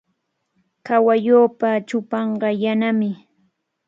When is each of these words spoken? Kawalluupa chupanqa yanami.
Kawalluupa 0.85 1.69
chupanqa 1.87 2.49
yanami. 2.63 3.11